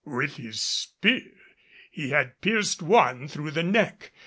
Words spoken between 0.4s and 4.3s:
spear he had pierced one through the neck.